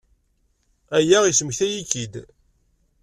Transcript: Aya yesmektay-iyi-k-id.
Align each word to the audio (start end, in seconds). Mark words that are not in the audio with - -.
Aya 0.97 1.19
yesmektay-iyi-k-id. 1.27 2.13